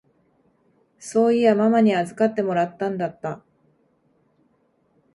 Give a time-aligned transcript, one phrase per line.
[0.97, 3.43] そういやママに預かってもらってたんだった。